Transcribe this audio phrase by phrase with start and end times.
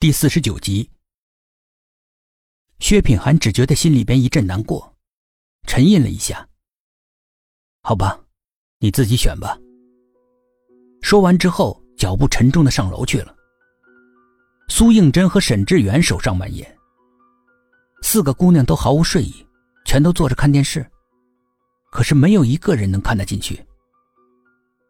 [0.00, 0.88] 第四十九集，
[2.78, 4.94] 薛品涵只觉得心里边一阵难过，
[5.66, 6.48] 沉吟了一下。
[7.82, 8.20] 好吧，
[8.78, 9.58] 你自己选吧。
[11.02, 13.34] 说完之后，脚步沉重的上楼去了。
[14.68, 16.78] 苏应真和沈志远手上满眼，
[18.00, 19.44] 四个姑娘都毫无睡意，
[19.84, 20.88] 全都坐着看电视，
[21.90, 23.66] 可是没有一个人能看得进去。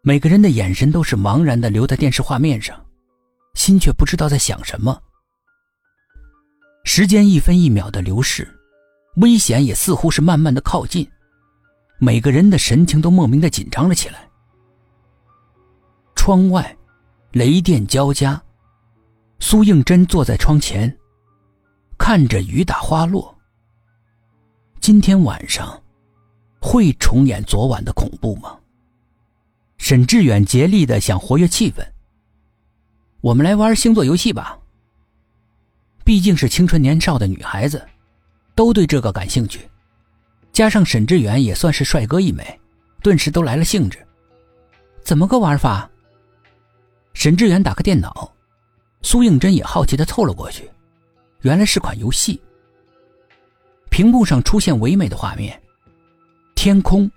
[0.02, 2.84] 每个人的眼神都是茫然的留在电视画面上，
[3.58, 5.02] 心却不知道在想什么。
[6.84, 8.48] 时间一分一秒的流逝，
[9.16, 11.06] 危险也似乎是慢慢的靠近，
[11.98, 14.30] 每个人的神情都莫名的紧张了起来。
[16.14, 16.78] 窗外，
[17.32, 18.40] 雷电交加。
[19.40, 20.96] 苏应真坐在窗前，
[21.98, 23.36] 看着雨打花落。
[24.80, 25.82] 今天晚上
[26.60, 28.56] 会重演昨晚的恐怖吗？
[29.78, 31.84] 沈志远竭力的想活跃气氛。
[33.20, 34.58] 我们来玩星座游戏吧。
[36.04, 37.84] 毕竟是青春年少的女孩子，
[38.54, 39.68] 都对这个感兴趣。
[40.52, 42.60] 加上沈志远也算是帅哥一枚，
[43.02, 43.98] 顿时都来了兴致。
[45.02, 45.88] 怎么个玩法？
[47.12, 48.32] 沈志远打开电脑。
[49.02, 50.68] 苏应真也好奇的凑了过去，
[51.42, 52.40] 原来是款游戏。
[53.90, 55.60] 屏幕上出现唯美的画面，
[56.56, 57.08] 天空，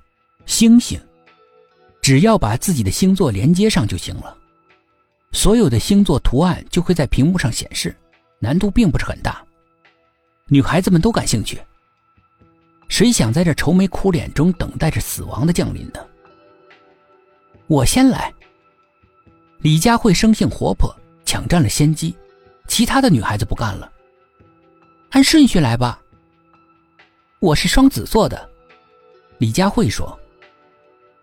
[0.46, 1.00] 星星，
[2.02, 4.38] 只要把自己的星座连接上就行了，
[5.32, 7.96] 所有的星座图案就会在屏幕上显示，
[8.40, 9.44] 难度并不是很大，
[10.48, 11.62] 女孩子们都感兴趣。
[12.88, 16.00] 谁想在这愁眉苦脸中等待着死亡的降临呢？
[17.68, 18.34] 我先来。
[19.59, 20.94] 李佳慧生性活泼。
[21.24, 22.14] 抢占了先机，
[22.68, 23.90] 其他的女孩子不干了。
[25.12, 26.02] 按顺序来吧。
[27.40, 28.50] 我是双子座的，
[29.38, 30.20] 李佳慧说。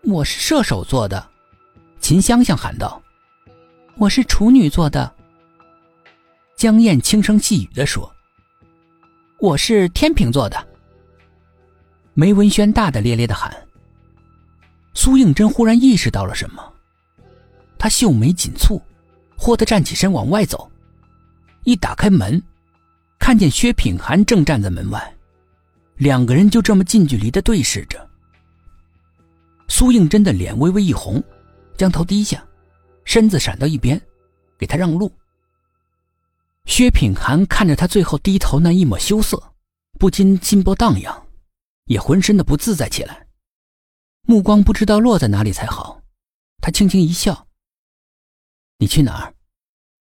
[0.01, 1.29] 我是射手座的，
[1.99, 2.99] 秦香香喊道。
[3.99, 5.13] 我是处女座的，
[6.55, 8.09] 江燕轻声细语的说。
[9.39, 10.67] 我是天秤座的，
[12.13, 13.53] 梅文轩大大咧咧的喊。
[14.93, 16.63] 苏应真忽然意识到了什么，
[17.77, 18.81] 他秀眉紧蹙。
[19.37, 20.71] 霍的站起身往外走，
[21.65, 22.41] 一打开门，
[23.19, 25.13] 看见薛品涵正站在门外，
[25.97, 28.09] 两个人就这么近距离的对视着。
[29.67, 31.21] 苏应真的脸微微一红，
[31.75, 32.41] 将头低下，
[33.05, 33.99] 身子闪到一边，
[34.57, 35.11] 给他让路。
[36.65, 39.53] 薛品涵看着他最后低头那一抹羞涩，
[39.97, 41.27] 不禁心波荡漾，
[41.85, 43.27] 也浑身的不自在起来，
[44.23, 46.01] 目光不知道落在哪里才好。
[46.61, 47.47] 他轻轻一笑。
[48.77, 49.33] 你去哪儿？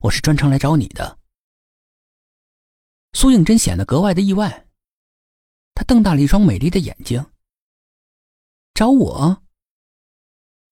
[0.00, 1.18] 我是专程来找你的。
[3.14, 4.66] 苏应真显得格外的意外，
[5.74, 7.24] 他瞪大了一双美丽的眼睛。
[8.74, 9.42] 找我？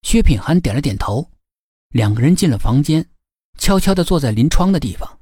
[0.03, 1.28] 薛品涵点了点头，
[1.88, 3.08] 两个人进了房间，
[3.58, 5.20] 悄悄的坐在临窗的地方。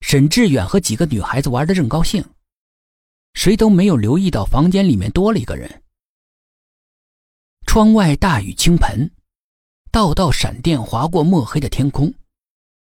[0.00, 2.24] 沈志远和几个女孩子玩的正高兴，
[3.34, 5.82] 谁都没有留意到房间里面多了一个人。
[7.66, 9.10] 窗外大雨倾盆。
[9.92, 12.14] 道道闪电划过墨黑的天空，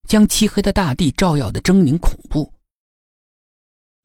[0.09, 2.53] 将漆黑的大地照耀的狰狞恐怖。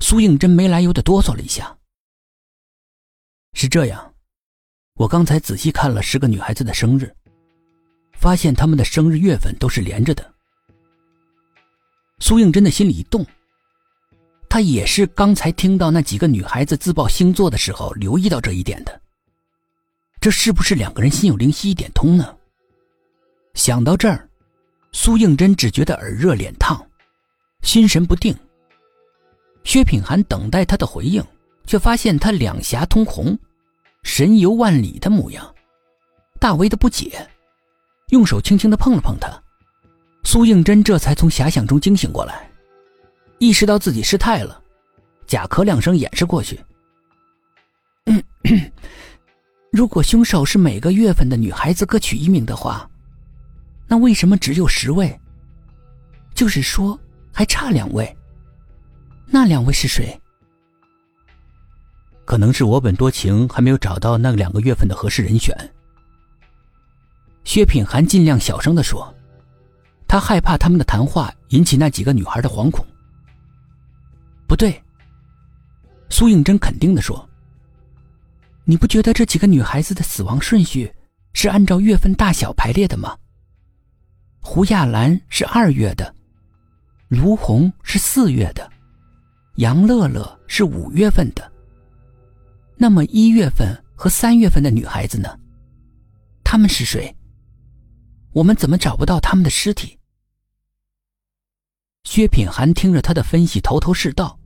[0.03, 1.75] 苏应真没来由的哆嗦了一下。
[3.53, 4.13] 是这样，
[4.93, 7.11] 我刚才仔细看了十个女孩子的生日，
[8.17, 10.33] 发现他们的生日月份都是连着的。
[12.19, 13.25] 苏应真的心里一动，
[14.49, 19.01] 他也是刚才听到那几个女孩子自报星座的时候留意到这一点的。
[20.19, 22.35] 这是不是两个人心有灵犀一点通呢？
[23.53, 24.27] 想到这儿，
[24.91, 26.83] 苏应真只觉得耳热脸烫，
[27.61, 28.35] 心神不定。
[29.63, 31.23] 薛品涵等待他的回应，
[31.67, 33.37] 却发现他两颊通红，
[34.03, 35.53] 神游万里的模样，
[36.39, 37.27] 大为的不解，
[38.15, 39.29] 用手轻轻的碰了碰他。
[40.23, 42.49] 苏应真这才从遐想中惊醒过来，
[43.39, 44.57] 意识到自己失态了，
[45.27, 46.57] 假咳两声掩饰过去。
[49.69, 52.89] 如果凶手是每个月份的女孩子各取一名的话。
[53.87, 55.19] 那为什么只有十位？
[56.33, 56.97] 就是说
[57.33, 58.17] 还差两位。
[59.27, 60.17] 那两位是谁？
[62.23, 65.55] 可能是我本多情，还没有找到那两个月份的合适人选。
[67.55, 69.15] 薛品涵尽量小声的说，
[70.09, 72.85] 他害怕他们的谈话引起那几个女孩的惶恐。
[74.45, 74.77] 不对，
[76.09, 77.25] 苏应真肯定的说
[78.67, 80.93] ：“你不觉得这几个女孩子的死亡顺序
[81.31, 83.15] 是按照月份大小排列的吗？”
[84.43, 86.13] 胡亚兰是二月的，
[87.07, 88.69] 卢红是四月的，
[89.55, 91.49] 杨乐乐是五月份的。
[92.75, 95.39] 那么一月份和三月份的女孩子呢？
[96.43, 97.15] 他们是谁？
[98.35, 99.97] 我们怎么找不到他们的尸体？
[102.03, 104.37] 薛品涵听着他的分析，头头是道，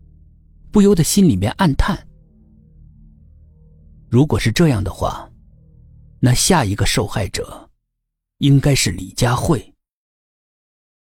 [0.71, 2.07] 不由得心里面暗叹：
[4.07, 5.27] 如果是这样的话，
[6.19, 7.68] 那下一个受害者，
[8.38, 9.74] 应该是李佳慧。